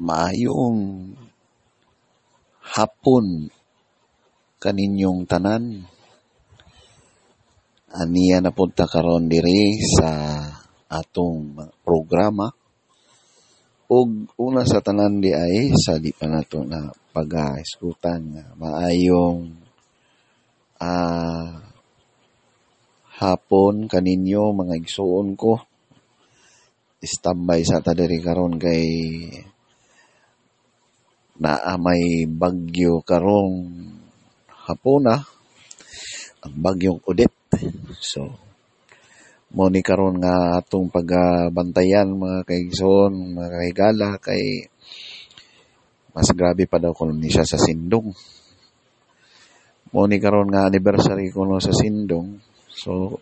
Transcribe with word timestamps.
maayong 0.00 1.12
hapon 2.72 3.52
kaninyong 4.56 5.28
tanan. 5.28 5.84
Aniya 7.90 8.38
na 8.38 8.54
punta 8.54 8.86
karon 8.86 9.26
diri 9.26 9.76
sa 9.82 10.10
atong 10.88 11.58
programa. 11.84 12.48
ug 13.90 14.30
una 14.38 14.62
sa 14.62 14.78
tanan 14.78 15.18
di 15.18 15.34
ay 15.34 15.74
sa 15.74 15.98
di 15.98 16.14
pa 16.14 16.30
nato 16.30 16.62
na 16.62 16.94
pag-iskutan 17.10 18.22
nga 18.30 18.46
maayong 18.54 19.50
ah 20.78 21.58
hapon 23.18 23.90
kaninyo 23.90 24.54
mga 24.54 24.78
igsuon 24.78 25.34
ko 25.34 25.58
standby 27.02 27.66
sa 27.66 27.82
ta 27.82 27.90
diri 27.90 28.22
karon 28.22 28.62
kay 28.62 28.86
naa 31.40 31.80
may 31.80 32.28
bagyo 32.28 33.00
karong 33.00 33.72
hapuna 34.68 35.24
ang 36.44 36.56
bagyong 36.60 37.00
Odette. 37.08 37.56
So 37.96 38.28
mo 39.50 39.66
ni 39.72 39.80
karon 39.80 40.20
nga 40.20 40.60
atong 40.60 40.92
pagbantayan 40.92 42.12
mga 42.12 42.44
kaigsoon 42.44 43.34
mga 43.34 43.48
kahigala 43.50 44.08
kay 44.20 44.68
mas 46.12 46.28
grabe 46.36 46.68
pa 46.68 46.76
daw 46.76 46.92
kuno 46.92 47.16
siya 47.24 47.48
sa 47.48 47.56
Sindong. 47.56 48.12
Mo 49.90 50.06
ni 50.06 50.20
karon 50.20 50.52
nga 50.52 50.68
anniversary 50.68 51.32
kuno 51.32 51.56
sa 51.56 51.72
Sindong. 51.72 52.36
So 52.68 53.16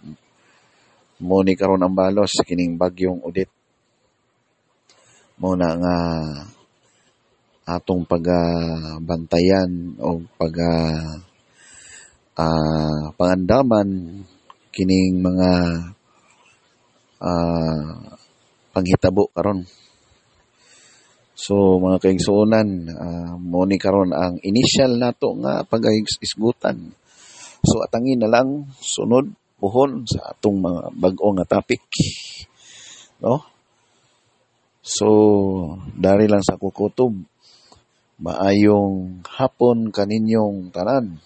mo 1.23 1.39
ni 1.47 1.55
karon 1.55 1.87
ang 1.87 1.95
balos 1.95 2.35
kining 2.43 2.75
bagyong 2.75 3.23
Odette. 3.23 3.55
Mo 5.39 5.55
na 5.55 5.71
nga 5.79 5.97
atong 7.69 8.09
pagabantayan 8.09 10.01
o 10.01 10.25
pag 10.41 10.55
ah, 12.41 13.13
pangandaman 13.13 13.89
kining 14.73 15.21
mga 15.21 15.51
ah, 17.21 17.93
panghitabo 18.73 19.29
karon 19.37 19.69
So 21.39 21.79
mga 21.79 22.03
kaigsuonan, 22.03 22.69
uh, 22.91 23.33
mo 23.39 23.63
ni 23.63 23.79
karon 23.79 24.11
ang 24.11 24.43
initial 24.43 24.99
nato 24.99 25.39
nga 25.39 25.63
pagaisgutan. 25.63 26.91
So 27.63 27.79
atangin 27.87 28.19
na 28.19 28.27
lang 28.27 28.67
sunod 28.83 29.31
puhon 29.63 30.03
sa 30.03 30.35
atong 30.35 30.59
mga 30.59 30.81
bag-o 30.99 31.31
nga 31.39 31.47
topic. 31.47 31.87
No? 33.23 33.47
So 34.83 35.09
dari 35.95 36.27
lang 36.27 36.43
sa 36.43 36.59
kukutob 36.59 37.15
maayong 38.19 39.23
hapon 39.27 39.95
kaninyong 39.95 40.75
tanan. 40.75 41.23